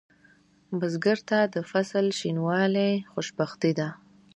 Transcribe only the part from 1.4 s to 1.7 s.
د